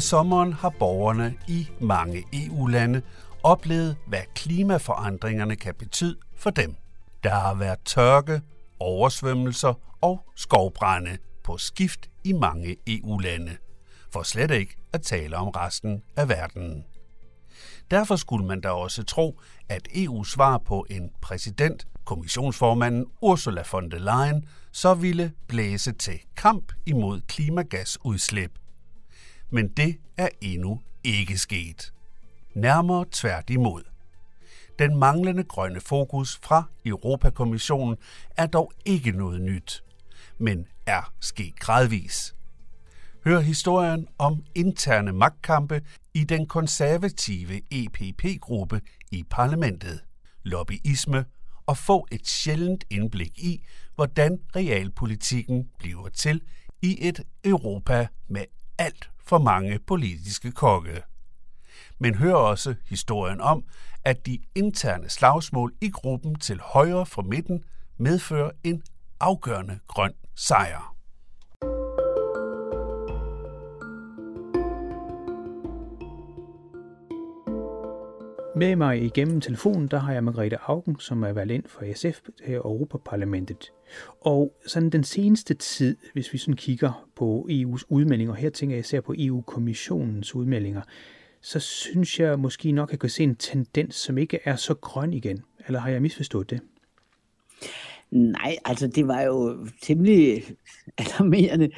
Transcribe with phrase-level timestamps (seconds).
[0.00, 3.02] af sommeren har borgerne i mange EU-lande
[3.42, 6.76] oplevet, hvad klimaforandringerne kan betyde for dem.
[7.24, 8.40] Der har været tørke,
[8.78, 13.56] oversvømmelser og skovbrænde på skift i mange EU-lande,
[14.12, 16.84] for slet ikke at tale om resten af verden.
[17.90, 23.90] Derfor skulle man da også tro, at EU svar på en præsident, kommissionsformanden Ursula von
[23.90, 28.59] der Leyen, så ville blæse til kamp imod klimagasudslip.
[29.50, 31.92] Men det er endnu ikke sket.
[32.54, 33.82] Nærmere tværtimod.
[34.78, 37.96] Den manglende grønne fokus fra Europakommissionen
[38.36, 39.84] er dog ikke noget nyt,
[40.38, 42.34] men er sket gradvis.
[43.24, 45.82] Hør historien om interne magtkampe
[46.14, 50.00] i den konservative EPP-gruppe i parlamentet,
[50.42, 51.24] lobbyisme
[51.66, 53.64] og få et sjældent indblik i,
[53.94, 56.42] hvordan realpolitikken bliver til
[56.82, 58.44] i et Europa med
[58.78, 61.02] alt for mange politiske kokke.
[61.98, 63.64] Men hør også historien om,
[64.04, 67.64] at de interne slagsmål i gruppen til højre for midten
[67.96, 68.82] medfører en
[69.20, 70.94] afgørende grøn sejr.
[78.60, 82.20] Med mig igennem telefonen, der har jeg Margrethe Augen, som er valgt ind for SF
[82.28, 83.72] og øh, Europaparlamentet.
[84.20, 88.80] Og sådan den seneste tid, hvis vi sådan kigger på EU's udmeldinger, her tænker jeg
[88.80, 90.82] især på EU-kommissionens udmeldinger,
[91.40, 94.74] så synes jeg måske nok, at jeg kan se en tendens, som ikke er så
[94.74, 95.42] grøn igen.
[95.66, 96.60] Eller har jeg misforstået det?
[98.10, 100.42] Nej, altså det var jo temmelig
[100.98, 101.70] alarmerende,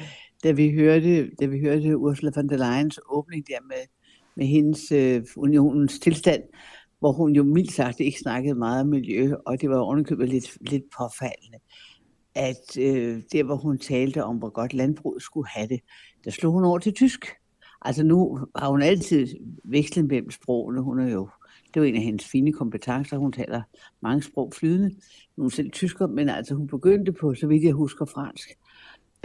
[0.43, 4.02] da vi hørte, da vi hørte Ursula von der Leyens åbning der med,
[4.37, 6.43] med hendes øh, unionens tilstand,
[6.99, 10.57] hvor hun jo mildt sagt ikke snakkede meget om miljø, og det var ovenikøbet lidt,
[10.61, 11.57] lidt påfaldende,
[12.35, 15.79] at øh, der hvor hun talte om, hvor godt landbruget skulle have det,
[16.25, 17.25] der slog hun over til tysk.
[17.81, 19.27] Altså nu har hun altid
[19.63, 20.81] vekslet mellem sprogene.
[20.81, 21.29] Hun er jo,
[21.73, 23.17] det var en af hendes fine kompetencer.
[23.17, 23.61] Hun taler
[24.01, 24.95] mange sprog flydende.
[25.37, 28.49] Hun er selv tysker, men altså hun begyndte på, så vidt jeg husker, fransk.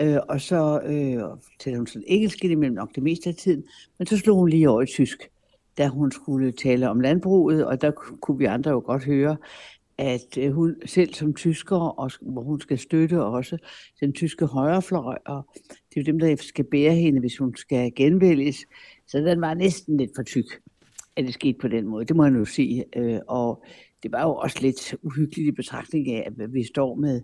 [0.00, 3.64] Øh, og så øh, talte hun sådan engelsk imellem nok det meste af tiden,
[3.98, 5.31] men så slog hun lige over i tysk,
[5.78, 9.36] da hun skulle tale om landbruget, og der kunne vi andre jo godt høre,
[9.98, 13.59] at øh, hun selv som tysker, og hvor hun skal støtte også
[14.00, 17.92] den tyske højrefløj, og det er jo dem, der skal bære hende, hvis hun skal
[17.97, 18.56] genvælges.
[19.06, 20.60] Så den var næsten lidt for tyk,
[21.16, 22.04] at det skete på den måde.
[22.04, 22.84] Det må jeg nu sige.
[22.97, 23.65] Øh, og
[24.03, 27.20] det var jo også lidt uhyggeligt i betragtning af, at vi står med,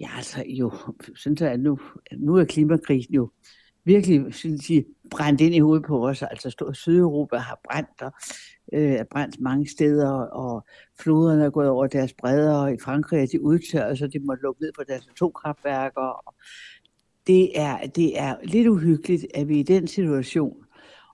[0.00, 0.72] ja altså jo,
[1.16, 1.78] sådan så er nu,
[2.12, 3.30] nu er klimakrisen jo
[3.84, 6.22] virkelig synes jeg, brændt ind i hovedet på os.
[6.22, 8.12] Altså Sydeuropa har brændt, og
[8.72, 10.66] øh, er brændt mange steder, og
[11.00, 14.34] floderne er gået over deres bredder, og i Frankrig er de udtørret, så de må
[14.34, 16.00] lukke ned på deres atomkraftværker.
[16.00, 16.34] Og
[17.26, 20.56] det, er, det er lidt uhyggeligt, at vi er i den situation,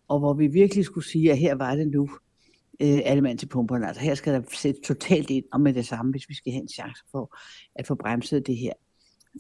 [0.09, 2.09] og hvor vi virkelig skulle sige, at her var det nu,
[2.83, 3.87] øh, alle mand til pumperne.
[3.87, 6.63] Altså her skal der sætte totalt ind og med det samme, hvis vi skal have
[6.63, 7.37] en chance for
[7.75, 8.73] at få bremset det her,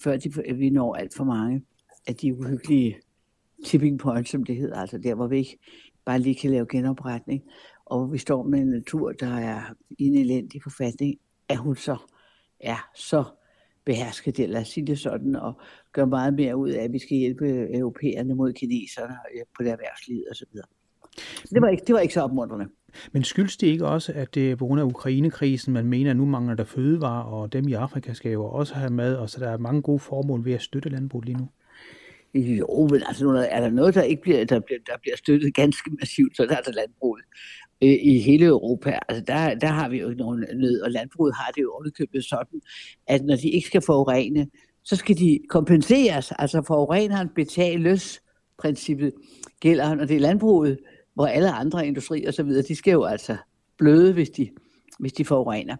[0.02, 1.62] før de, øh, vi når alt for mange
[2.06, 2.96] af de uhyggelige
[3.64, 5.58] tipping points, som det hedder, altså der, hvor vi ikke
[6.04, 7.42] bare lige kan lave genopretning,
[7.86, 11.18] og vi står med en natur, der er i en elendig forfatning,
[11.48, 11.96] at hun så
[12.60, 13.24] er så
[13.84, 15.60] behersket det, lad os sige det sådan, og
[15.92, 19.62] gør meget mere ud af, at vi skal hjælpe øh, europæerne mod kineserne øh, på
[19.62, 20.66] det erhvervsliv og så videre.
[21.50, 22.66] Det var ikke, det var ikke så opmuntrende.
[23.12, 26.16] Men skyldes det ikke også, at det er på grund af Ukrainekrisen, man mener, at
[26.16, 29.40] nu mangler der fødevarer, og dem i Afrika skal jo også have mad, og så
[29.40, 31.48] der er mange gode formål ved at støtte landbruget lige nu?
[32.34, 35.54] Jo, men altså nu er der noget, der ikke bliver, der bliver, der bliver støttet
[35.54, 37.22] ganske massivt, så der er der landbruget
[37.82, 38.98] øh, i hele Europa.
[39.08, 42.24] Altså der, der har vi jo ikke nogen nød, og landbruget har det jo underkøbet
[42.24, 42.60] sådan,
[43.06, 44.46] at når de ikke skal forurene,
[44.84, 46.32] så skal de kompenseres.
[46.38, 48.22] Altså forureneren betales
[48.58, 49.12] princippet
[49.60, 50.78] gælder, når det er landbruget,
[51.14, 53.36] hvor alle andre industrier og så videre, de skal jo altså
[53.78, 54.50] bløde, hvis de,
[54.98, 55.76] hvis de forurener.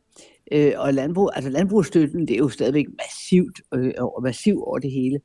[0.52, 4.90] Øh, og landbrug, altså landbrugsstøtten, det er jo stadigvæk massivt, øh, og massiv over det
[4.90, 5.20] hele.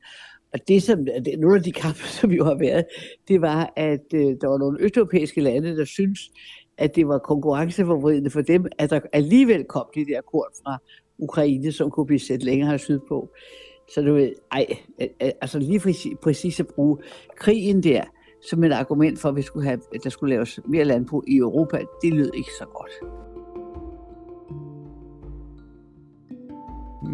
[0.52, 2.84] Og det, som, det, nogle af de kampe, som jo har været,
[3.28, 6.20] det var, at øh, der var nogle østeuropæiske lande, der synes,
[6.78, 10.78] at det var konkurrenceforvridende for dem, at der alligevel kom de der kort fra
[11.18, 13.30] Ukraine, som kunne blive sat længere sydpå.
[13.94, 14.66] Så du ved, ej,
[15.20, 16.98] altså lige præcis, præcis at bruge
[17.36, 18.04] krigen der
[18.50, 21.36] som et argument for, at vi skulle have, at der skulle laves mere landbrug i
[21.36, 22.92] Europa, det lød ikke så godt.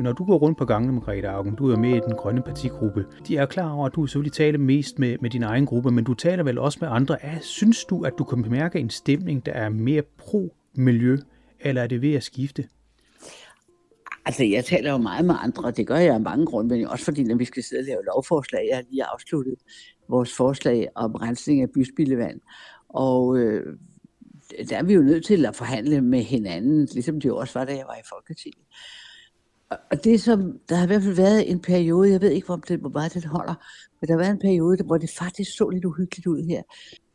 [0.02, 3.06] når du går rundt på gangene, Margrethe Augen, du er med i den grønne partigruppe,
[3.28, 6.04] de er klar over, at du selvfølgelig taler mest med, med din egen gruppe, men
[6.04, 7.24] du taler vel også med andre.
[7.24, 11.16] Er, synes du, at du kan bemærke en stemning, der er mere pro-miljø,
[11.60, 12.68] eller er det ved at skifte?
[14.24, 16.86] Altså, jeg taler jo meget med andre, og det gør jeg af mange grunde, men
[16.86, 19.54] også fordi, når vi skal sidde og lave lovforslag, jeg har lige afsluttet
[20.12, 22.40] vores forslag om rensning af byspildevand.
[22.88, 23.76] Og øh,
[24.68, 27.72] der er vi jo nødt til at forhandle med hinanden, ligesom det også var, da
[27.76, 28.66] jeg var i Folketinget.
[29.90, 32.62] Og det som, der har i hvert fald været en periode, jeg ved ikke, om
[32.68, 33.54] det, hvor meget det holder,
[34.00, 36.62] men der har været en periode, hvor det faktisk så lidt uhyggeligt ud her.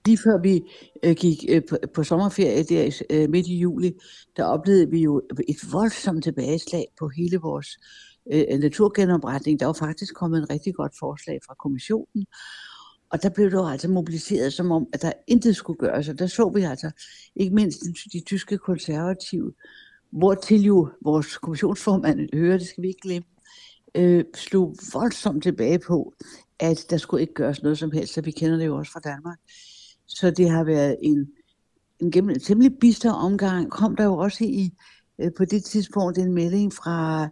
[0.06, 0.62] Lige før vi
[1.04, 3.94] øh, gik øh, på, på sommerferie der øh, midt i juli,
[4.38, 7.68] der oplevede vi jo et voldsomt tilbageslag på hele vores
[8.34, 9.60] øh, naturgenopretning.
[9.60, 12.26] Der var faktisk kommet en rigtig godt forslag fra kommissionen,
[13.10, 16.20] og der blev det jo altså mobiliseret som om, at der intet skulle gøres, og
[16.20, 16.92] der så vi altså
[17.36, 17.84] ikke mindst
[18.14, 19.54] de, tyske konservative,
[20.12, 23.28] hvor til jo vores kommissionsformand hører, det skal vi ikke glemme,
[23.96, 26.14] øh, slog voldsomt tilbage på,
[26.60, 29.00] at der skulle ikke gøres noget som helst, så vi kender det jo også fra
[29.00, 29.38] Danmark.
[30.08, 31.28] Så det har været en,
[32.00, 33.72] en, gennem, en temmelig bister omgang.
[33.72, 34.74] Kom der jo også i,
[35.20, 37.28] øh, på det tidspunkt en melding fra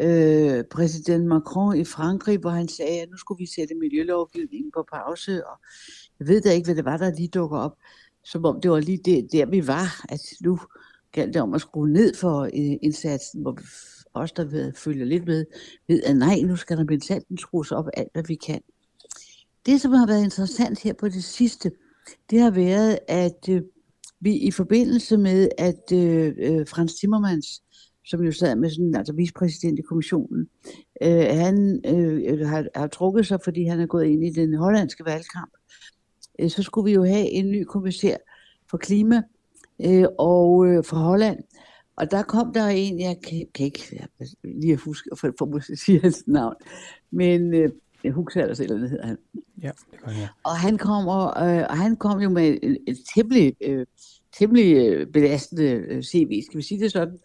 [0.00, 4.84] øh, præsident Macron i Frankrig, hvor han sagde, at nu skulle vi sætte miljølovgivningen på
[4.92, 5.58] pause, og
[6.18, 7.76] jeg ved da ikke, hvad det var, der lige dukker op,
[8.24, 10.58] som om det var lige det, der, vi var, at nu
[11.12, 13.58] galt det om at skrue ned for øh, indsatsen, hvor
[14.14, 15.44] os, der ved, følger lidt med,
[15.88, 17.00] ved, at nej, nu skal der blive
[17.38, 18.60] skrues op alt, hvad vi kan.
[19.66, 21.70] Det, som har været interessant her på det sidste,
[22.30, 23.62] det har været, at øh,
[24.20, 27.62] vi i forbindelse med, at øh, øh, Frans Timmermans,
[28.10, 30.48] som jo sad med sådan, altså vicepræsident i kommissionen,
[31.02, 35.04] øh, han øh, har, har trukket sig, fordi han er gået ind i den hollandske
[35.04, 35.52] valgkamp,
[36.38, 38.16] øh, så skulle vi jo have en ny kommissær
[38.70, 39.22] for klima
[39.84, 41.38] øh, og øh, for Holland.
[41.96, 44.08] Og der kom der en, jeg kan, kan ikke
[44.44, 46.54] lige huske, for, for at sige hans navn,
[47.10, 47.70] men øh,
[48.08, 49.18] Huxallers eller hvad hedder han.
[49.62, 50.28] Ja, det gør jeg.
[50.44, 53.86] Og han kom, og, øh, og han kom jo med et, et temmelig, øh,
[54.38, 57.18] temmelig øh, belastende øh, CV, skal vi sige det sådan.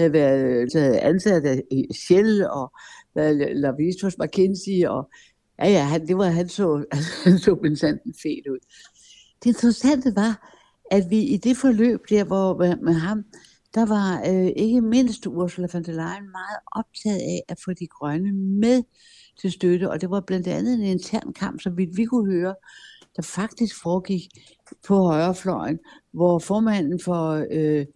[0.00, 1.62] Havde været havde ansat af
[1.94, 2.72] Shell og
[3.54, 5.10] lavist hos McKinsey, og
[5.58, 6.84] ja, ja, han, det var, han så,
[7.24, 8.58] han så benzanten fedt ud.
[9.44, 10.56] Det interessante var,
[10.90, 13.24] at vi i det forløb der, hvor med, med ham,
[13.74, 17.86] der var øh, ikke mindst Ursula von der Leyen meget optaget af at få de
[17.86, 18.82] grønne med
[19.40, 22.54] til støtte, og det var blandt andet en intern kamp, som vi, vi kunne høre,
[23.16, 24.22] der faktisk foregik
[24.86, 25.78] på højrefløjen,
[26.12, 27.86] hvor formanden for øh,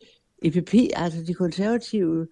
[0.43, 2.27] EPP, altså de konservative,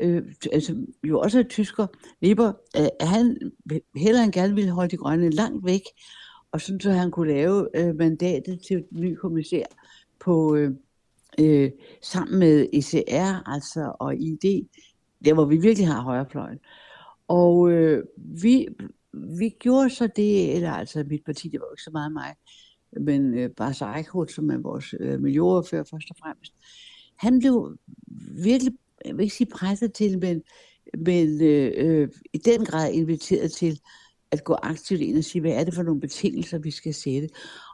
[0.00, 0.22] øh,
[0.52, 1.86] altså jo også er tysker,
[2.22, 3.52] Weber, øh, han
[3.96, 5.82] heller end gerne ville holde de grønne langt væk,
[6.52, 9.64] og sådan så han kunne lave øh, mandatet til en ny kommissær
[10.20, 10.74] på, øh,
[11.40, 11.70] øh,
[12.02, 14.66] sammen med ECR altså, og ID,
[15.24, 16.58] der hvor vi virkelig har højrefløjen.
[17.28, 18.68] Og øh, vi,
[19.12, 22.34] vi gjorde så det, eller altså mit parti, det var jo ikke så meget mig,
[23.00, 26.54] men øh, Bas Eichholt, som er vores øh, miljøordfører først og fremmest,
[27.16, 27.76] han blev
[28.44, 28.72] virkelig,
[29.04, 30.42] jeg vil ikke sige presset til, men,
[30.98, 33.80] men øh, øh, i den grad inviteret til
[34.30, 37.28] at gå aktivt ind og sige, hvad er det for nogle betingelser, vi skal sætte.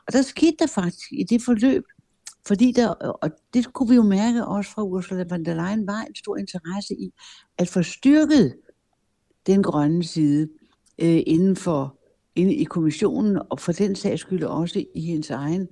[0.06, 1.84] Og der skete der faktisk i det forløb,
[2.46, 6.00] fordi der, og det kunne vi jo mærke også fra Ursula von der Leyen, var
[6.00, 7.12] en stor interesse i
[7.58, 8.54] at få styrket
[9.46, 10.48] den grønne side
[10.98, 11.98] øh, inden for
[12.34, 15.68] inde i kommissionen, og for den sags skyld også i hendes egen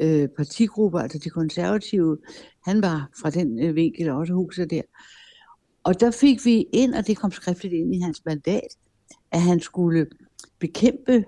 [0.00, 2.18] øh, partigruppe, altså de konservative.
[2.64, 4.82] Han var fra den øh, vinkel også huset der.
[5.84, 8.76] Og der fik vi ind, og det kom skriftligt ind i hans mandat,
[9.32, 10.06] at han skulle
[10.58, 11.24] bekæmpe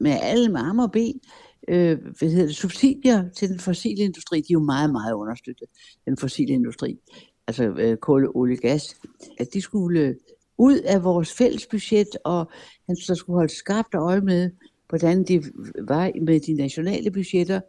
[0.00, 1.20] med alle med arme og ben
[1.68, 4.40] øh, hvad hedder det, subsidier til den fossile industri.
[4.40, 5.68] De er jo meget, meget understøttet,
[6.04, 6.98] den fossile industri,
[7.46, 8.96] altså øh, kul, olie, gas.
[9.38, 10.16] At de skulle
[10.58, 12.50] ud af vores fælles budget, og
[12.86, 14.50] han så skulle holde skarpt øje med,
[14.88, 15.52] hvordan det
[15.88, 17.60] var med de nationale budgetter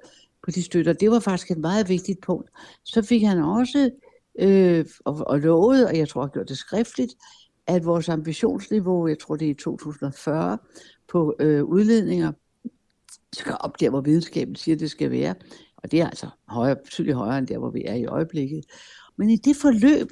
[0.45, 0.93] på de støtter.
[0.93, 2.49] Det var faktisk et meget vigtigt punkt.
[2.83, 3.89] Så fik han også
[4.39, 7.15] øh, og, og lovet, og jeg tror, jeg gjorde det skriftligt,
[7.67, 10.57] at vores ambitionsniveau, jeg tror det er i 2040,
[11.07, 12.31] på øh, udledninger,
[13.33, 15.35] skal op der, hvor videnskaben siger, det skal være.
[15.77, 18.65] Og det er altså højere, betydeligt højere end der, hvor vi er i øjeblikket.
[19.17, 20.09] Men i det forløb,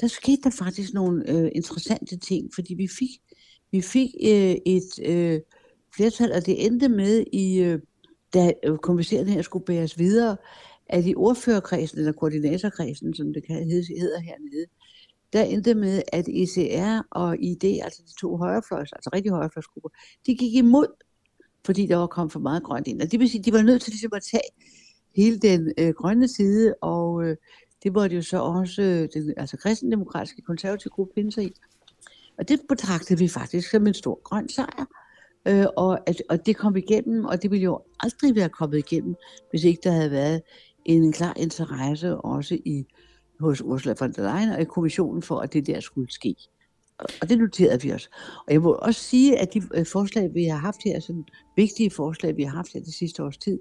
[0.00, 3.10] der skete der faktisk nogle øh, interessante ting, fordi vi fik,
[3.72, 5.40] vi fik øh, et øh,
[5.96, 7.78] flertal, og det endte med, i, øh,
[8.34, 10.36] da øh, konverserende her skulle bæres videre,
[10.88, 14.66] at i ordførerkredsen, eller koordinatorkredsen, som det kan hedder hernede,
[15.32, 19.88] der endte med, at ECR og ID, altså de to højrefløjs, altså rigtig højrefløjsgrupper,
[20.26, 20.86] de gik imod,
[21.66, 23.02] fordi der var kommet for meget grønt ind.
[23.02, 24.50] Og det vil sige, at de var nødt til ligesom at tage
[25.16, 27.36] hele den øh, grønne side, og øh,
[27.82, 31.52] det var det jo så også øh, den altså kristendemokratiske konservative gruppe finde sig i.
[32.38, 34.99] Og det betragtede vi faktisk som en stor grøn sejr.
[35.48, 39.14] Øh, og, at, og det kom igennem, og det ville jo aldrig være kommet igennem,
[39.50, 40.42] hvis ikke der havde været
[40.84, 42.84] en klar interesse også i
[43.40, 46.34] hos Ursula von der Leyen og i kommissionen for, at det der skulle ske.
[47.22, 48.10] og det noterede vi os.
[48.46, 51.24] Og jeg må også sige, at de øh, forslag, vi har haft her, sådan
[51.56, 53.58] vigtige forslag, vi har haft her det sidste års tid,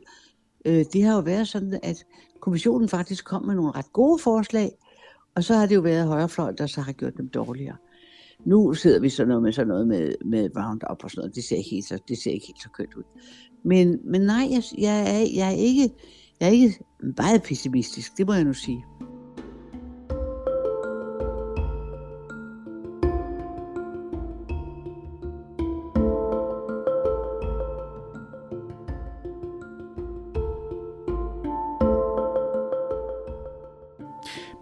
[0.65, 2.05] øh, det har jo været sådan, at
[2.41, 4.71] kommissionen faktisk kom med nogle ret gode forslag,
[5.35, 7.75] og så har det jo været højrefløjen, der så har gjort dem dårligere.
[8.45, 11.35] Nu sidder vi så noget med sådan noget med, med Roundup og sådan noget.
[11.35, 13.03] Det ser ikke helt så, det ser ikke helt så kønt ud.
[13.65, 15.89] Men, men nej, jeg, jeg, er, jeg, er ikke,
[16.39, 16.79] jeg er ikke
[17.17, 18.85] meget pessimistisk, det må jeg nu sige.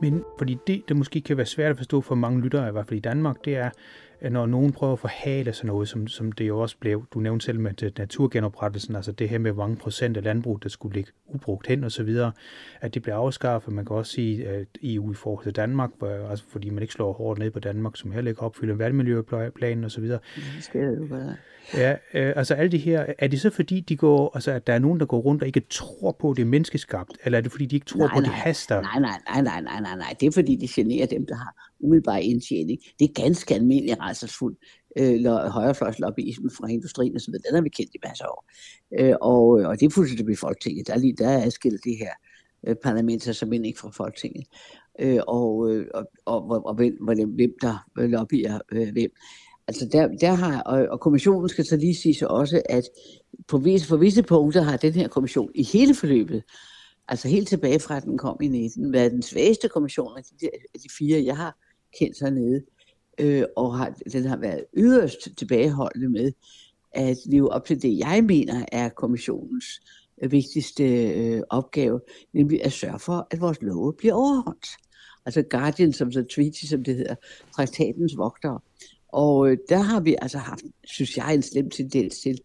[0.01, 2.88] Men fordi det, der måske kan være svært at forstå for mange lyttere, i hvert
[2.88, 3.70] fald i Danmark, det er,
[4.22, 7.46] når nogen prøver at forhale sådan noget, som, som det jo også blev, du nævnte
[7.46, 11.12] selv med naturgenoprettelsen, altså det her med, hvor mange procent af landbrug, der skulle ligge
[11.28, 12.32] ubrugt hen og så videre,
[12.82, 13.74] at det bliver afskaffet.
[13.74, 15.90] Man kan også sige, at EU i forhold til Danmark,
[16.30, 19.92] altså fordi man ikke slår hårdt ned på Danmark, som heller ikke opfylder valgmiljøplanen og
[19.92, 20.20] så videre.
[20.36, 21.36] Det skal jo være.
[21.74, 24.74] Ja, øh, altså alle de her, er det så fordi, de går, altså, at der
[24.74, 27.42] er nogen, der går rundt og ikke tror på, at det er menneskeskabt, eller er
[27.42, 28.82] det fordi, de ikke tror nej, på, at det haster?
[28.82, 30.16] Nej, nej, nej, nej, nej, nej, nej.
[30.20, 32.79] Det er fordi, det generer dem, der har umiddelbar indtjening.
[33.00, 34.55] Det er ganske almindelig rejsersfuld
[34.98, 37.43] øh, højrefløjslobbyisme fra industrien og så videre.
[37.48, 38.46] Den har vi kendt i masser af år.
[39.00, 40.88] Øh, og, og det er fuldstændig ved Folketinget.
[40.88, 42.12] Der er, lige, der er adskilt det her
[42.67, 44.46] øh, parlamenter, som end ikke fra Folketinget.
[45.00, 46.98] Øh, og, øh, og, og, og, og hvem,
[47.36, 49.12] hvem der øh, lobbyer øh, hvem.
[49.67, 52.84] Altså der, der har, og, og kommissionen skal så lige sige så også, at
[53.48, 56.43] på visse, på visse punkter har den her kommission i hele forløbet,
[57.07, 60.50] altså helt tilbage fra, at den kom i 19, været den svageste kommission af de,
[60.75, 61.57] af de fire, jeg har
[62.00, 62.62] kendt hernede,
[63.20, 66.32] øh, og har, den har været yderst tilbageholdende med
[66.92, 69.66] at leve op til det, jeg mener er kommissionens
[70.22, 72.01] øh, vigtigste øh, opgave,
[72.34, 74.68] nemlig at sørge for, at vores love bliver overholdt.
[75.25, 77.16] Altså Guardian, of the Treaty, som det hedder,
[77.56, 78.60] traktatens vogtere.
[79.08, 82.39] Og øh, der har vi altså haft, synes jeg, en slem tendens til,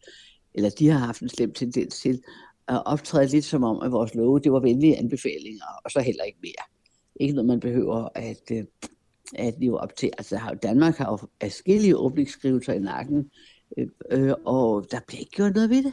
[0.54, 2.22] eller de har haft en slem tendens til,
[2.68, 6.24] at optræde lidt som om, at vores love, det var venlige anbefalinger, og så heller
[6.24, 6.64] ikke mere.
[7.20, 8.64] Ikke noget, man behøver at, øh,
[9.34, 10.10] at leve op til.
[10.18, 13.30] Altså Danmark har jo afskillige åbningsskrivelser i nakken,
[13.78, 15.92] øh, øh, og der bliver ikke gjort noget ved det.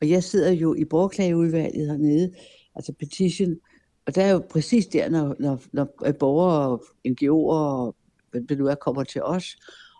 [0.00, 2.32] Og jeg sidder jo i borgerklageudvalget hernede,
[2.74, 3.56] altså petition,
[4.06, 7.96] og der er jo præcis der, når, når, når øh, borgere, NGO'er og
[8.30, 9.56] hvem det nu er, kommer til os,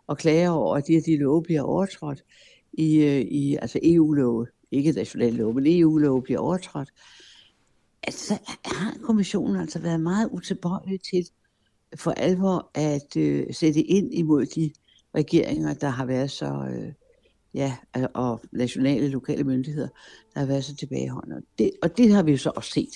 [0.07, 2.25] og klager over, at de her de love bliver overtrådt
[2.73, 6.89] i, øh, i altså EU-love, ikke nationale love, men EU-love bliver overtrådt,
[8.03, 11.27] altså har kommissionen altså været meget utilbøjelig til
[11.97, 14.71] for alvor at øh, sætte ind imod de
[15.15, 16.93] regeringer, der har været så, øh,
[17.55, 17.77] ja,
[18.15, 19.89] og nationale, lokale myndigheder,
[20.35, 21.43] der har været så tilbageholdende.
[21.59, 22.95] Det, og det har vi jo så også set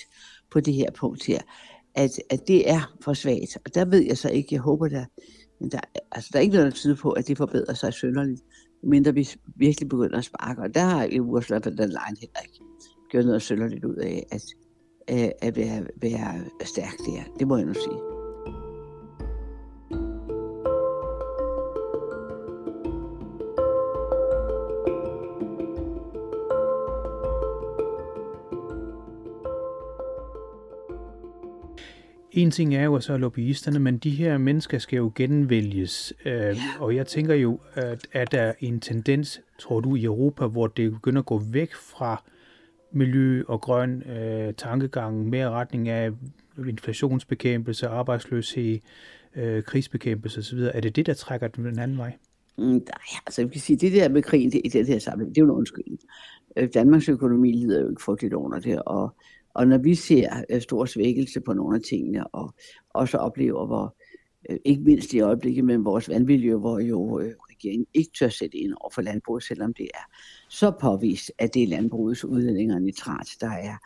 [0.51, 1.41] på det her punkt her,
[1.95, 3.57] at, at det er for svagt.
[3.65, 5.05] Og der ved jeg så ikke, jeg håber da,
[5.59, 5.79] men der,
[6.11, 8.41] altså, der er ikke noget, der tyder på, at det forbedrer sig synderligt,
[8.83, 10.61] mindre vi virkelig begynder at sparke.
[10.61, 12.59] Og der har Ursula von der Leyen heller ikke
[13.09, 14.43] gjort noget synderligt ud af at,
[15.11, 17.23] øh, at være, være stærk der.
[17.39, 18.16] Det må jeg nu sige.
[32.37, 36.13] En ting er jo så lobbyisterne, men de her mennesker skal jo genvælges.
[36.25, 36.55] Øh, ja.
[36.79, 40.91] Og jeg tænker jo, at er der en tendens, tror du, i Europa, hvor det
[40.91, 42.23] begynder at gå væk fra
[42.91, 46.11] miljø og grøn øh, tankegang, mere retning af
[46.67, 48.79] inflationsbekæmpelse, arbejdsløshed,
[49.35, 50.59] øh, krigsbekæmpelse osv.
[50.73, 52.13] Er det det, der trækker den anden vej?
[52.57, 52.81] Mm, nej,
[53.25, 55.45] altså jeg kan sige, det der med krigen det, i den her sammenhæng, det er
[55.45, 55.99] jo en undskyldning.
[56.57, 59.15] Øh, Danmarks økonomi lider jo ikke frygteligt under det, og
[59.57, 62.53] og når vi ser øh, stor svækkelse på nogle af tingene, og
[62.89, 63.95] også oplever, hvor
[64.49, 68.57] øh, ikke mindst i øjeblikket med vores vandmiljø, hvor jo øh, regeringen ikke tør sætte
[68.57, 70.15] ind over for landbruget, selvom det er
[70.49, 73.77] så påvist, at det er landbrugets udledninger af nitrat, der er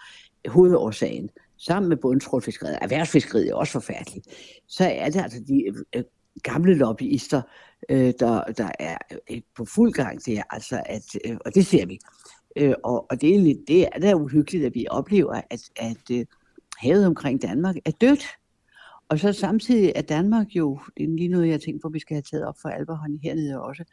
[0.49, 4.27] hovedårsagen, sammen med bundtrålfiskeriet, erhvervsfiskeriet er også forfærdeligt,
[4.67, 6.03] så er det altså de øh, øh
[6.43, 7.41] gamle lobbyister,
[7.89, 8.97] øh, der, der er
[9.31, 10.23] øh, på fuld gang.
[10.23, 11.99] Til, altså at, øh, og det ser vi,
[12.55, 16.11] Øh, og, og det, er lidt, det er da uhyggeligt, at vi oplever, at, at
[16.11, 16.25] øh,
[16.77, 18.23] havet omkring Danmark er dødt.
[19.09, 22.15] Og så samtidig er Danmark jo, det er lige noget, jeg tænker på, vi skal
[22.15, 23.83] have taget op for alvorhånd hernede også.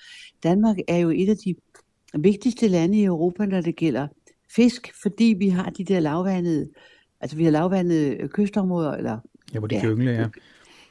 [0.43, 1.55] Danmark er jo et af de
[2.15, 4.09] vigtigste lande i Europa, når det gælder
[4.51, 6.69] fisk, fordi vi har de der lavvandede,
[7.21, 9.19] altså vi har lavvandede kystområder, eller...
[9.55, 10.29] Ja, hvor de ja, kan yngle, ja.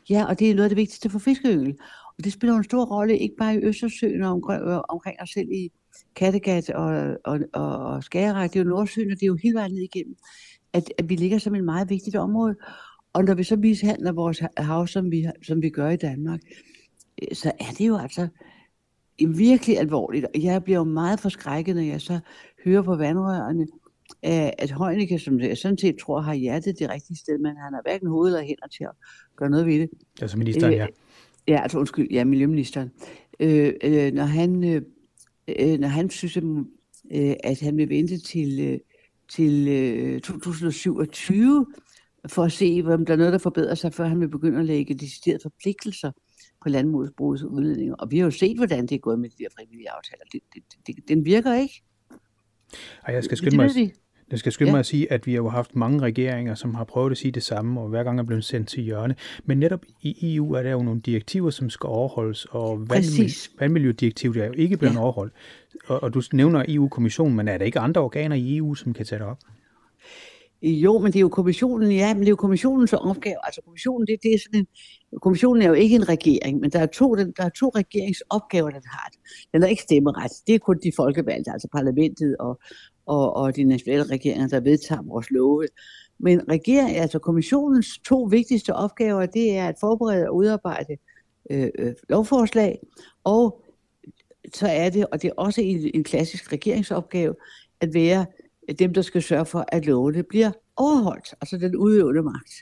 [0.09, 1.77] Ja, og det er noget af det vigtigste for fiskeyngel.
[2.17, 5.49] Og det spiller en stor rolle, ikke bare i Østersøen og omkring, omkring os selv
[5.51, 5.71] i,
[6.15, 9.55] Kattegat og, og, og, og Skagerrak, det er jo Nordsøen, og det er jo hele
[9.55, 10.15] vejen ned igennem,
[10.73, 12.55] at, at vi ligger som et meget vigtigt område.
[13.13, 16.39] Og når vi så mishandler vores hav, som vi, som vi gør i Danmark,
[17.21, 18.27] øh, så er det jo altså
[19.19, 20.25] virkelig alvorligt.
[20.25, 22.19] Og jeg bliver jo meget forskrækket, når jeg så
[22.65, 23.67] hører på vandrørene,
[24.23, 27.81] at Højneke, som jeg sådan set tror har hjertet det rigtige sted, men han har
[27.85, 28.91] hverken hoved eller hænder til at
[29.35, 29.89] gøre noget ved det.
[30.21, 30.87] Altså ministeren, ja.
[31.47, 32.91] Ja, altså undskyld, ja, miljøministeren.
[33.39, 34.81] Øh, øh, når, han, øh,
[35.47, 38.79] øh når han synes, øh, at han vil vente til, øh,
[39.29, 41.65] til øh, 2027
[42.27, 44.65] for at se, om der er noget, der forbedrer sig, før han vil begynde at
[44.65, 46.11] lægge deciderede forpligtelser
[46.63, 47.95] på landbrugsbrugets udledninger.
[47.95, 50.23] Og vi har jo set, hvordan det er gået med de der frivillige aftaler.
[50.31, 51.83] Det, det, det, den virker ikke.
[53.07, 53.93] Ej, jeg skal skynde mig,
[54.31, 54.73] jeg skal skynde ja.
[54.73, 57.31] mig at sige, at vi har jo haft mange regeringer, som har prøvet at sige
[57.31, 59.15] det samme, og hver gang er blevet sendt til hjørne.
[59.45, 63.27] Men netop i EU er der jo nogle direktiver, som skal overholdes, og vandmiljø,
[63.59, 64.99] vandmiljødirektivet er jo ikke blevet ja.
[64.99, 65.33] overholdt.
[65.87, 69.05] Og, og du nævner EU-kommissionen, men er der ikke andre organer i EU, som kan
[69.05, 69.37] tage det op?
[70.61, 73.35] Jo, men det er jo kommissionen, ja, men det er jo kommissionens opgave.
[73.43, 74.67] Altså kommissionen, det, det er sådan en,
[75.21, 78.81] kommissionen er jo ikke en regering, men der er to, der er to regeringsopgaver, den
[78.85, 79.09] har.
[79.53, 80.31] Den er ikke stemmeret.
[80.47, 82.59] Det er kun de folkevalgte, altså parlamentet og,
[83.07, 85.67] og, og de nationale regeringer, der vedtager vores love.
[86.19, 90.97] Men regering, altså kommissionens to vigtigste opgaver, det er at forberede og udarbejde
[91.49, 92.79] øh, øh, lovforslag,
[93.23, 93.63] og
[94.53, 97.35] så er det, og det er også en, en klassisk regeringsopgave,
[97.81, 98.25] at være
[98.79, 102.53] dem, der skal sørge for, at lovene bliver overholdt, altså den udøvende magt.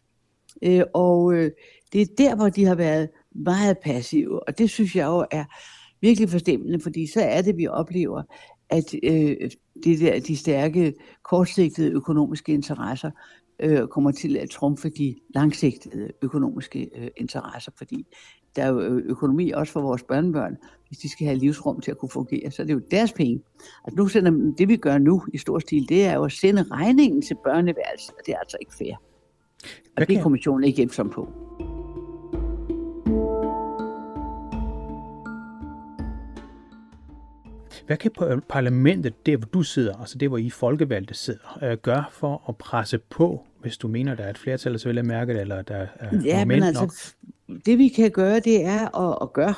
[0.61, 1.51] Øh, og øh,
[1.93, 5.45] det er der, hvor de har været meget passive, og det synes jeg jo er
[6.01, 8.23] virkelig forstemmende, fordi så er det, vi oplever,
[8.69, 9.51] at øh,
[9.83, 13.11] det der, de stærke, kortsigtede økonomiske interesser
[13.59, 18.07] øh, kommer til at trumfe de langsigtede økonomiske øh, interesser, fordi
[18.55, 20.57] der er jo øh, økonomi også for vores børnebørn.
[20.87, 23.41] Hvis de skal have livsrum til at kunne fungere, så er det jo deres penge.
[23.85, 26.63] Altså nu sender, det vi gør nu i stor stil, det er jo at sende
[26.63, 28.95] regningen til børneværelset, og det er altså ikke fair.
[29.97, 31.27] Og det er kommissionen ikke hjælpsom på.
[37.87, 38.11] Hvad kan
[38.49, 42.57] parlamentet, der hvor du sidder, altså det hvor I folkevalgte sidder, øh, gøre for at
[42.57, 45.61] presse på, hvis du mener, der er et flertal, så vil jeg mærke det, eller
[45.61, 46.81] der er ja, men altså,
[47.47, 47.61] nok?
[47.65, 49.53] det vi kan gøre, det er at, at gøre,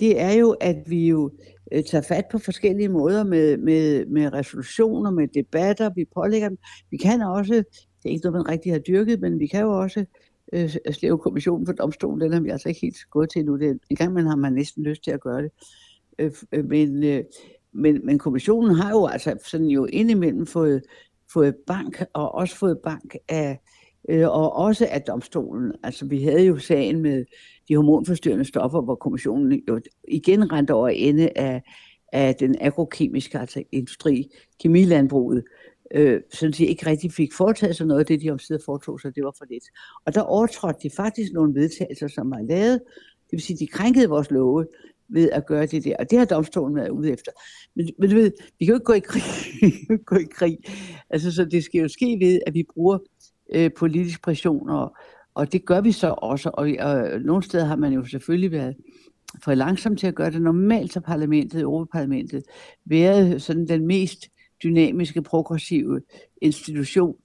[0.00, 1.30] det er jo, at vi jo
[1.72, 6.58] øh, tager fat på forskellige måder med, med, med resolutioner, med debatter, vi pålægger dem.
[6.90, 9.80] Vi kan også, det er ikke noget, man rigtig har dyrket, men vi kan jo
[9.80, 10.04] også
[10.52, 13.58] øh, slæve kommissionen for domstolen, den har vi altså ikke helt gået til nu.
[13.58, 15.50] Det, en gang man har man næsten lyst til at gøre det.
[16.18, 17.24] Øh, øh men, øh,
[17.74, 20.82] men, men kommissionen har jo altså sådan jo indimellem fået,
[21.32, 23.60] fået bank, og også fået bank af,
[24.08, 25.72] øh, og også af domstolen.
[25.82, 27.24] Altså vi havde jo sagen med
[27.68, 31.62] de hormonforstyrrende stoffer, hvor kommissionen jo igen rendte over ende af,
[32.12, 34.28] af den agrokemiske altså industri,
[34.60, 35.44] kemilandbruget,
[35.94, 39.14] øh, sådan de ikke rigtig fik foretaget sig noget af det, de omsider foretog sig,
[39.14, 39.64] det var for lidt.
[40.06, 42.80] Og der overtrådte de faktisk nogle vedtagelser, som var lavet,
[43.24, 44.66] det vil sige, de krænkede vores love,
[45.12, 45.96] ved at gøre det der.
[45.98, 47.32] Og det har domstolen været ude efter.
[47.76, 49.22] Men, men du ved, vi kan jo ikke gå i krig.
[50.06, 50.58] gå i krig.
[51.10, 52.98] Altså, så det skal jo ske ved, at vi bruger
[53.54, 54.96] øh, politisk pression, og,
[55.34, 56.50] og det gør vi så også.
[56.54, 58.76] Og, og nogle steder har man jo selvfølgelig været
[59.44, 60.42] for langsom til at gøre det.
[60.42, 62.42] Normalt så parlamentet, Europaparlamentet,
[62.84, 64.28] været sådan den mest
[64.62, 66.00] dynamiske, progressive
[66.42, 67.16] institution,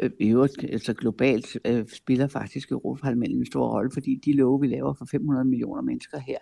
[0.00, 4.60] øh, i øvrigt, altså globalt øh, spiller faktisk Europaparlamentet en stor rolle, fordi de love,
[4.60, 6.38] vi laver for 500 millioner mennesker her,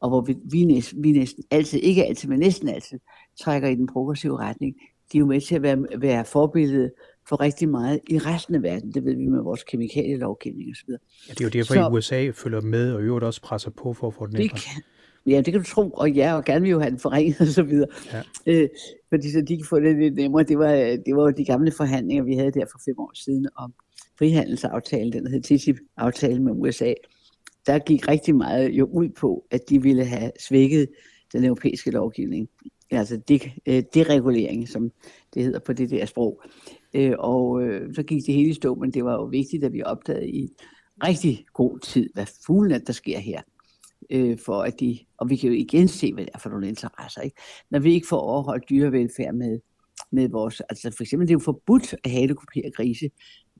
[0.00, 2.98] og hvor vi, vi, næsten, vi næsten altid, ikke altid, men næsten altid,
[3.40, 4.74] trækker i den progressive retning,
[5.12, 6.90] de er jo med til at være, være forbillede
[7.28, 8.94] for rigtig meget i resten af verden.
[8.94, 10.90] Det ved vi med vores kemikalielovgivning osv.
[10.90, 13.92] Ja, det er jo derfor, så, at USA følger med, og øvrigt også presser på
[13.92, 14.82] for at få den det kan,
[15.26, 17.46] Ja, det kan du tro, og ja, og gerne vil jo have den forringet og
[17.46, 17.88] så videre.
[18.12, 18.22] Ja.
[18.46, 18.68] Øh,
[19.08, 20.42] fordi så de kan få det lidt nemmere.
[20.42, 20.72] Det var,
[21.06, 23.72] det var jo de gamle forhandlinger, vi havde der for fem år siden om
[24.18, 26.94] frihandelsaftalen, den hed TTIP-aftalen med USA
[27.66, 30.88] der gik rigtig meget jo ud på, at de ville have svækket
[31.32, 32.48] den europæiske lovgivning.
[32.90, 34.90] Altså det, øh, deregulering, som
[35.34, 36.42] det hedder på det der sprog.
[36.94, 39.72] Øh, og øh, så gik det hele i stå, men det var jo vigtigt, at
[39.72, 40.48] vi opdagede i
[41.04, 43.42] rigtig god tid, hvad fuglen der sker her.
[44.10, 46.68] Øh, for at de, og vi kan jo igen se, hvad det er for nogle
[46.68, 47.20] interesser.
[47.20, 47.36] Ikke?
[47.70, 49.58] Når vi ikke får overholdt dyrevelfærd med,
[50.12, 53.10] med vores, altså for eksempel det er jo forbudt at halekopere grise,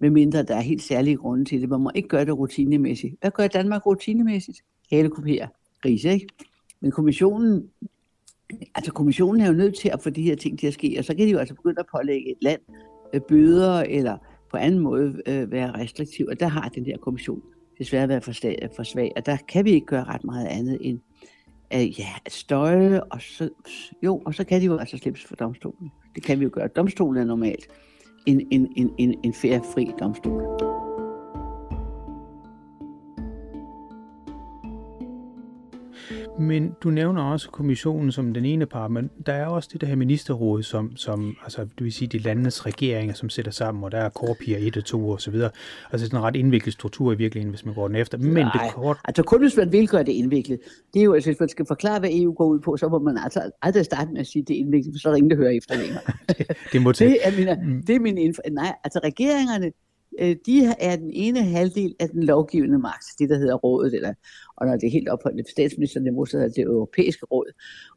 [0.01, 1.69] medmindre der er helt særlige grunde til det.
[1.69, 3.15] Man må ikke gøre det rutinemæssigt.
[3.21, 4.59] Hvad gør Danmark rutinemæssigt?
[4.91, 5.49] Halekopere
[5.83, 6.27] grise, ikke?
[6.81, 7.69] Men kommissionen,
[8.75, 11.05] altså kommissionen er jo nødt til at få de her ting til at ske, og
[11.05, 12.61] så kan de jo altså begynde at pålægge et land
[13.15, 14.19] øh, bøder eller
[14.51, 17.43] på anden måde øh, være restriktiv, og der har den der kommission
[17.79, 20.79] desværre været for, stag, for svag, og der kan vi ikke gøre ret meget andet
[20.81, 20.99] end
[21.71, 23.49] at, ja, at støje, og så,
[24.03, 25.91] jo, og så kan de jo altså slippes for domstolen.
[26.15, 26.69] Det kan vi jo gøre.
[26.69, 27.69] Domstolen er normalt
[28.27, 30.90] en, en, en, en, en fair, fri domstol.
[36.41, 39.87] Men du nævner også kommissionen som den ene part, men der er også det der
[39.87, 43.93] her ministerråd, som, som altså, det vil sige de landenes regeringer, som sætter sammen, og
[43.93, 45.51] der er korpier 1 og 2 og så videre.
[45.93, 48.19] Altså sådan en ret indviklet struktur i virkeligheden, hvis man går den efter.
[48.19, 48.99] Men Nej, det kort...
[49.05, 50.59] altså kun hvis man vil gøre det indviklet.
[50.95, 52.99] Det er jo, altså hvis man skal forklare, hvad EU går ud på, så må
[52.99, 55.17] man altså aldrig starte med at sige, at det er indviklet, for så er der
[55.17, 56.01] ingen, der hører efter længere.
[56.39, 56.93] det, det må.
[56.93, 58.41] Det er, min, det er min info.
[58.51, 59.73] Nej, altså regeringerne,
[60.21, 64.15] øh, de er den ene halvdel af den lovgivende magt, det der hedder rådet, eller,
[64.57, 67.53] og når det er helt op på statsministerniveau, så hedder det europæiske råd.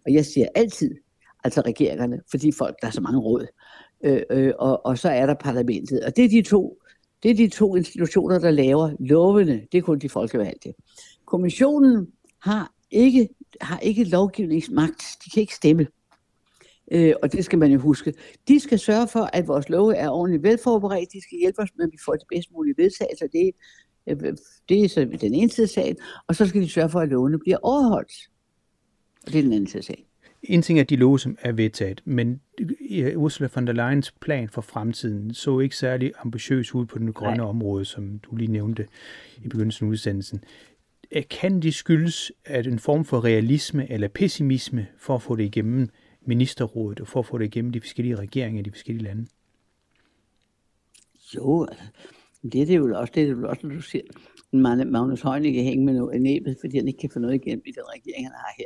[0.06, 0.92] Og jeg siger altid,
[1.44, 3.48] altså regeringerne, fordi folk, der er så mange råd.
[4.04, 6.04] Øh, øh, og, og så er der parlamentet.
[6.04, 6.80] Og det er de to
[7.24, 9.62] det er de to institutioner, der laver lovene.
[9.72, 10.74] Det er kun de folkevalgte.
[11.26, 12.08] Kommissionen
[12.42, 13.30] har ikke,
[13.62, 15.04] har ikke lovgivningsmagt.
[15.26, 15.88] De kan ikke stemme.
[16.94, 18.14] Øh, og det skal man jo huske.
[18.48, 21.14] De skal sørge for, at vores love er ordentligt velforberedt.
[21.14, 23.28] De skal hjælpe os med, at vi får det bedst mulige vedtagelser.
[23.28, 23.52] Det,
[24.08, 24.34] øh,
[24.70, 25.98] det er så den ene side af sagen.
[26.28, 28.30] Og så skal de sørge for, at lovene bliver overholdt.
[29.26, 30.06] Og det er den anden side af sagen.
[30.44, 32.42] En ting er de love, som er vedtaget, men
[33.16, 37.38] Ursula von der Leyens plan for fremtiden så ikke særlig ambitiøs ud på den grønne
[37.38, 37.46] Nej.
[37.46, 38.88] område, som du lige nævnte
[39.44, 40.44] i begyndelsen af udsendelsen.
[41.30, 45.90] Kan det skyldes, at en form for realisme eller pessimisme for at få det igennem
[46.26, 49.28] ministerrådet og for at få det igennem de forskellige regeringer i de forskellige lande?
[51.36, 51.86] Jo, altså,
[52.44, 54.04] det er det jo også, det er det jo også, når du siger,
[54.86, 57.64] Magnus Heunicke kan hænge med noget i næbet, fordi han ikke kan få noget igennem
[57.66, 58.66] i den regering, han har her.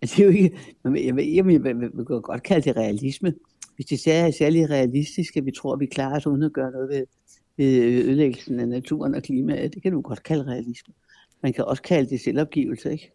[0.00, 3.34] Men det er jo ikke, jeg, jeg, jeg, jeg, jeg vil godt kalde det realisme.
[3.76, 6.70] Hvis det er særlig realistisk, at vi tror, at vi klarer os uden at gøre
[6.70, 7.06] noget ved,
[7.56, 10.94] ved ødelæggelsen af naturen og klimaet, det kan du godt kalde realisme.
[11.42, 13.12] Man kan også kalde det selvopgivelse, ikke?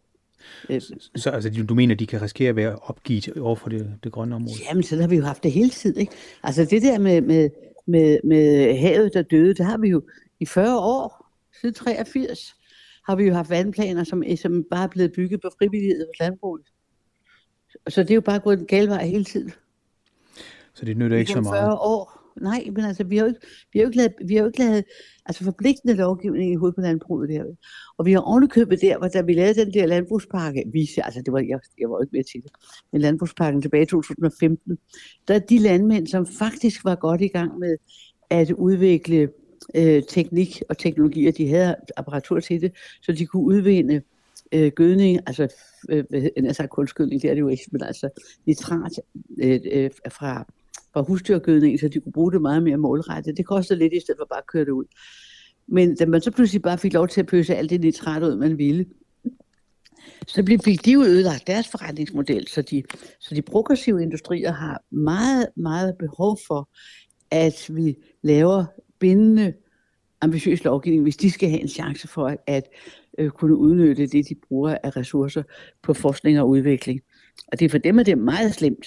[0.70, 0.82] Øh,
[1.16, 4.36] så altså, du mener, de kan risikere at være opgivet over for det, det grønne
[4.36, 4.54] område?
[4.70, 6.00] Jamen, så har vi jo haft det hele tiden.
[6.00, 6.14] Ikke?
[6.44, 7.50] Altså det der med, med,
[7.88, 10.02] med, med havet, der døde, det har vi jo
[10.40, 12.56] i 40 år, siden 83,
[13.06, 16.66] har vi jo haft vandplaner, som, som bare er blevet bygget på frivillighed hos landbruget.
[17.90, 19.52] Så det er jo bare gået den gale vej hele tiden.
[20.74, 21.62] Så det nytter ikke så meget?
[21.62, 22.21] 40 år.
[22.42, 24.48] Nej, men altså, vi har jo ikke, vi har jo ikke lavet, vi har jo
[24.48, 24.84] ikke lavet
[25.26, 27.44] altså forpligtende lovgivning i hovedet på landbruget der.
[27.98, 31.34] Og vi har ovenikøbet der, hvor da vi lavede den der landbrugspakke, vi, altså det
[31.34, 32.52] var, jeg, jeg var jo ikke med til det,
[32.92, 34.78] men landbrugspakken tilbage i 2015,
[35.28, 37.78] der de landmænd, som faktisk var godt i gang med
[38.30, 39.30] at udvikle
[39.76, 44.02] øh, teknik og teknologier, de havde apparatur til det, så de kunne udvinde
[44.52, 45.48] øh, gødning, altså
[45.90, 46.04] øh,
[46.36, 48.10] altså kunstgødning, det er det jo ikke, men altså
[48.46, 48.92] nitrat
[49.44, 50.46] øh, øh, fra
[50.94, 53.38] fra husdyrgødning, så de kunne bruge det meget mere målrettet.
[53.38, 54.86] Det kostede lidt i stedet for bare at køre det ud.
[55.68, 58.36] Men da man så pludselig bare fik lov til at pøse alt det nitrat ud,
[58.36, 58.86] man ville,
[60.28, 62.84] så fik de jo ødelagt deres forretningsmodel, så de,
[63.20, 66.70] så de progressive industrier har meget, meget behov for,
[67.32, 68.66] at vi laver
[69.00, 69.54] bindende,
[70.22, 72.64] ambitiøs lovgivning, hvis de skal have en chance for at
[73.18, 75.44] øh, kunne udnytte det, de bruger af ressourcer
[75.84, 77.02] på forskning og udvikling.
[77.48, 78.86] Og det er for dem, at det er meget slemt,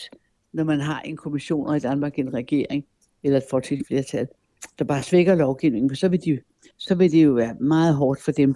[0.55, 2.85] når man har en kommission og i Danmark en regering
[3.23, 4.27] eller et folketingsflertal,
[4.79, 6.41] der bare svækker lovgivningen, for så vil, de,
[6.79, 8.55] så vil det jo være meget hårdt for dem,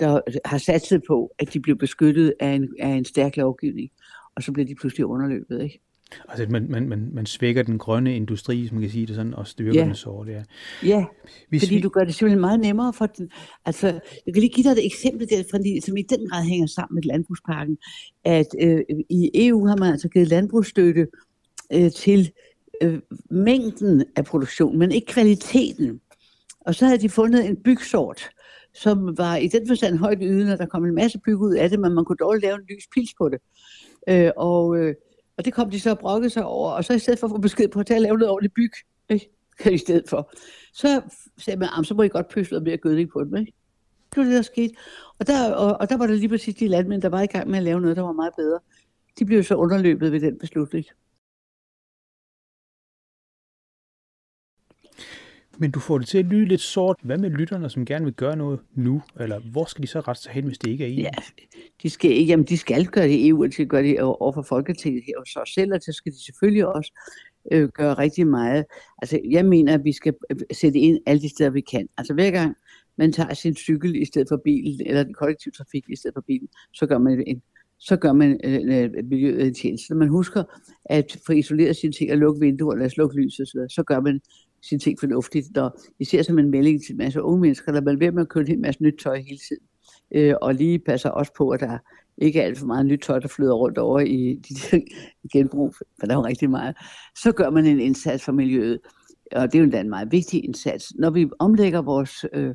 [0.00, 3.90] der har sat sig på, at de bliver beskyttet af en, af en stærk lovgivning,
[4.34, 5.80] og så bliver de pludselig underløbet, ikke?
[6.28, 9.34] Altså, man, man, man, man svækker den grønne industri, som man kan sige det sådan,
[9.34, 9.84] og styrker ja.
[9.84, 10.44] den det er.
[10.82, 11.04] Ja,
[11.48, 11.80] Hvis fordi vi...
[11.80, 13.30] du gør det simpelthen meget nemmere for den.
[13.64, 13.86] Altså,
[14.26, 16.94] jeg kan lige give dig et eksempel der, fordi, som i den grad hænger sammen
[16.94, 17.78] med landbrugsparken,
[18.24, 18.80] at øh,
[19.10, 21.06] i EU har man altså givet landbrugsstøtte
[21.72, 22.32] øh, til
[22.82, 23.00] øh,
[23.30, 26.00] mængden af produktion, men ikke kvaliteten.
[26.60, 28.30] Og så havde de fundet en bygsort,
[28.74, 31.70] som var i den forstand højt ydende, og der kom en masse byg ud af
[31.70, 33.38] det, men man kunne dårligt lave en lys pils på det.
[34.08, 34.94] Øh, og, øh,
[35.36, 37.30] og det kom de så og brokke sig over, og så i stedet for at
[37.30, 38.72] få besked på at tage at lave noget ordentligt byg,
[39.08, 39.30] ikke?
[39.74, 40.32] i stedet for,
[40.72, 41.02] så
[41.38, 43.36] sagde man, så må I godt pøse noget mere gødning på dem.
[43.36, 43.52] Ikke?
[44.10, 44.74] Det var det, der skete.
[45.18, 47.50] Og der, og, og der var det lige præcis de landmænd, der var i gang
[47.50, 48.58] med at lave noget, der var meget bedre.
[49.18, 50.84] De blev så underløbet ved den beslutning.
[55.58, 56.96] Men du får det til at lyde lidt sort.
[57.02, 59.02] Hvad med lytterne, som gerne vil gøre noget nu?
[59.20, 61.00] Eller hvor skal de så rette sig hen, hvis det ikke er EU?
[61.00, 61.10] Ja,
[61.82, 64.00] de skal, ikke, jamen, de skal gøre det i EU, og de skal gøre det
[64.00, 66.92] over for Folketinget her og så selv, og så skal de selvfølgelig også
[67.52, 68.64] øh, gøre rigtig meget.
[69.02, 71.88] Altså, jeg mener, at vi skal øh, sætte ind alle de steder, vi kan.
[71.98, 72.56] Altså, hver gang
[72.96, 76.24] man tager sin cykel i stedet for bilen, eller den kollektive trafik i stedet for
[76.26, 77.42] bilen, så gør man en
[77.78, 79.92] så gør man øh, øh miljøet en tjeneste.
[79.92, 80.44] Når man husker
[80.84, 84.20] at få isoleret sine ting og lukke vinduer eller slukke lyset, så, så gør man
[84.68, 85.58] sine ting fornuftigt.
[85.58, 88.28] Og især som en melding til en masse unge mennesker, der man ved med at
[88.28, 89.62] købe en masse nyt tøj hele tiden.
[90.14, 91.78] Øh, og lige passer også på, at der
[92.18, 94.80] ikke er alt for meget nyt tøj, der flyder rundt over i de der
[95.32, 96.76] genbrug, for der er jo rigtig meget.
[97.16, 98.80] Så gør man en indsats for miljøet.
[99.32, 100.94] Og det er jo en meget vigtig indsats.
[100.94, 102.54] Når vi omlægger vores, øh,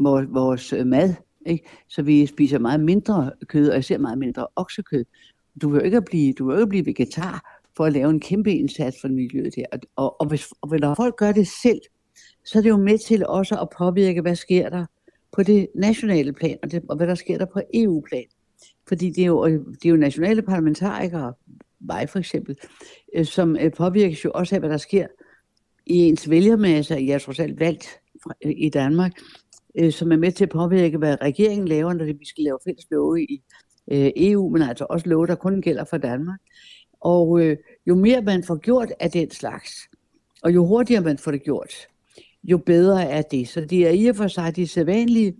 [0.00, 1.14] vores, vores øh, mad,
[1.46, 1.68] Ikke?
[1.88, 5.04] Så vi spiser meget mindre kød, og især meget mindre oksekød.
[5.62, 8.52] Du vil jo ikke blive, du vil ikke blive vegetar for at lave en kæmpe
[8.52, 9.64] indsats for miljøet der.
[9.72, 11.80] Og, og, og, hvis, og når folk gør det selv,
[12.44, 14.86] så er det jo med til også at påvirke, hvad sker der
[15.32, 18.24] på det nationale plan, og, det, og hvad der sker der på EU-plan.
[18.88, 21.32] Fordi det er, jo, det er jo nationale parlamentarikere,
[21.80, 22.56] mig for eksempel,
[23.16, 25.06] øh, som øh, påvirkes jo også af, hvad der sker
[25.86, 26.94] i ens vælgermasse.
[26.94, 28.00] Jeg er trods alt valgt
[28.44, 29.12] øh, i Danmark,
[29.90, 33.22] som er med til at påvirke, hvad regeringen laver, når vi skal lave fælles love
[33.22, 33.42] i
[34.16, 36.40] EU, men altså også love, der kun gælder for Danmark.
[37.00, 39.88] Og øh, jo mere man får gjort af den slags,
[40.42, 41.74] og jo hurtigere man får det gjort,
[42.44, 43.48] jo bedre er det.
[43.48, 45.36] Så det er i og for sig de sædvanlige,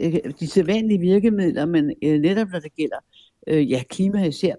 [0.00, 2.96] øh, de sædvanlige virkemidler, men øh, netop når det gælder
[3.46, 4.54] ja, klima især,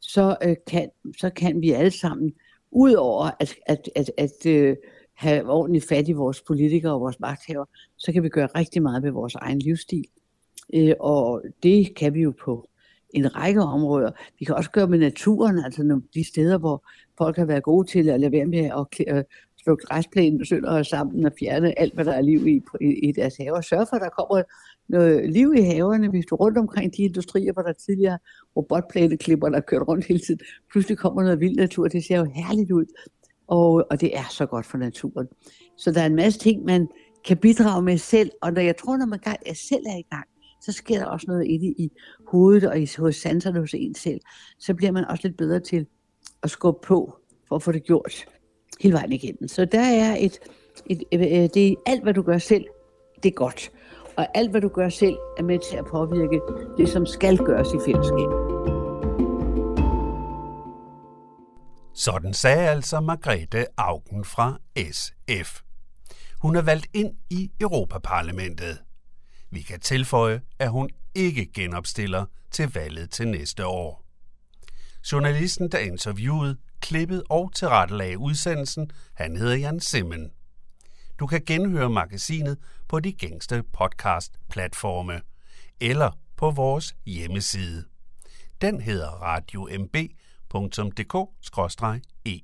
[0.00, 2.32] så, øh, kan, så kan vi alle sammen,
[2.70, 4.76] udover at, at, at, at øh,
[5.14, 7.64] have ordentligt fat i vores politikere og vores magthaver,
[7.96, 10.04] så kan vi gøre rigtig meget ved vores egen livsstil.
[10.74, 12.68] Øh, og det kan vi jo på
[13.14, 14.10] en række områder.
[14.38, 18.08] Vi kan også gøre med naturen, altså de steder, hvor folk har været gode til
[18.08, 19.24] at lade være med at øh,
[19.62, 23.36] slå græsplænen sønder sammen og fjerne alt, hvad der er liv i, i, i deres
[23.36, 23.60] haver.
[23.60, 24.42] Sørg for, at der kommer
[24.88, 28.18] noget liv i haverne, hvis du rundt omkring de industrier, hvor der tidligere
[28.56, 30.40] robotplæneklipper, der kørt rundt hele tiden,
[30.72, 32.86] pludselig kommer noget vild natur, det ser jo herligt ud,
[33.46, 35.26] og, og det er så godt for naturen.
[35.76, 36.88] Så der er en masse ting, man
[37.24, 39.20] kan bidrage med selv, og når jeg tror, når man
[39.54, 40.26] selv er i gang,
[40.64, 41.92] så sker der også noget inde i
[42.28, 44.20] hovedet og i, hos sanserne hos en selv.
[44.58, 45.86] Så bliver man også lidt bedre til
[46.42, 47.16] at skubbe på
[47.48, 48.26] for at få det gjort
[48.80, 49.48] hele vejen igennem.
[49.48, 50.38] Så der er et,
[50.86, 52.64] et, et, et det er alt, hvad du gør selv,
[53.22, 53.70] det er godt.
[54.16, 56.40] Og alt, hvad du gør selv, er med til at påvirke
[56.76, 58.30] det, som skal gøres i fællesskab.
[61.94, 64.58] Sådan sagde altså Margrethe Augen fra
[64.92, 65.60] SF.
[66.42, 68.83] Hun er valgt ind i Europaparlamentet.
[69.54, 74.04] Vi kan tilføje, at hun ikke genopstiller til valget til næste år.
[75.12, 80.30] Journalisten, der interviewede, klippet og tilrettelagde udsendelsen, han hedder Jan Simmen.
[81.18, 85.20] Du kan genhøre magasinet på de gængste podcast-platforme
[85.80, 87.84] eller på vores hjemmeside.
[88.60, 90.08] Den hedder radiomb.dk-eu.
[92.26, 92.40] E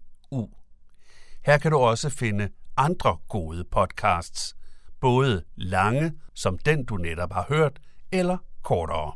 [1.42, 4.56] Her kan du også finde andre gode podcasts,
[5.00, 7.80] både lange, som den du netop har hørt,
[8.12, 9.12] eller kortere.